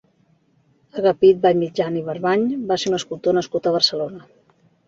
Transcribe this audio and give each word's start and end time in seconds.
Agapit 1.01 1.43
Vallmitjana 1.43 2.01
i 2.03 2.05
Barbany 2.09 2.47
va 2.73 2.79
ser 2.85 2.93
un 2.93 2.99
escultor 3.01 3.39
nascut 3.39 3.67
a 3.73 3.79
Barcelona. 3.81 4.27